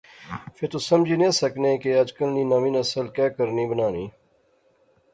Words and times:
فہ 0.55 0.65
تس 0.71 0.83
سمجھی 0.89 1.15
نیا 1.19 1.31
سکنے 1.41 1.71
کہ 1.81 1.89
اجکل 2.01 2.29
نی 2.35 2.43
ناویں 2.49 2.73
نسل 2.75 3.05
کہہ 3.15 3.35
کرنی 3.37 3.65
بنانی 3.71 4.05